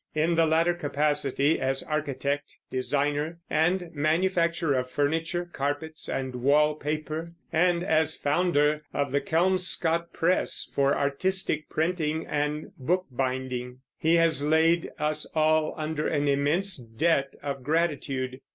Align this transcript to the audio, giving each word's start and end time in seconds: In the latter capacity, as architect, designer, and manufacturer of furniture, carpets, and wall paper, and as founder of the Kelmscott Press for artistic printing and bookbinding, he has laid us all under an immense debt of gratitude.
In 0.15 0.33
the 0.33 0.47
latter 0.47 0.73
capacity, 0.73 1.59
as 1.59 1.83
architect, 1.83 2.57
designer, 2.71 3.37
and 3.51 3.91
manufacturer 3.93 4.73
of 4.79 4.89
furniture, 4.89 5.45
carpets, 5.45 6.09
and 6.09 6.37
wall 6.37 6.73
paper, 6.73 7.33
and 7.53 7.83
as 7.83 8.15
founder 8.17 8.81
of 8.95 9.11
the 9.11 9.21
Kelmscott 9.21 10.11
Press 10.11 10.71
for 10.73 10.97
artistic 10.97 11.69
printing 11.69 12.25
and 12.25 12.71
bookbinding, 12.79 13.81
he 13.99 14.15
has 14.15 14.43
laid 14.43 14.89
us 14.97 15.27
all 15.35 15.75
under 15.77 16.07
an 16.07 16.27
immense 16.27 16.77
debt 16.77 17.35
of 17.43 17.61
gratitude. 17.61 18.39